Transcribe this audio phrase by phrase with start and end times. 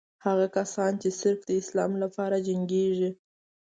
[0.25, 3.09] هغه کسان چې صرف د اسلام لپاره جنګېږي.